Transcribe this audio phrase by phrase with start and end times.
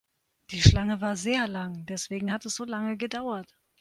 [0.49, 3.55] Die Schlange war sehr lang, deswegen hat es so lange gedauert.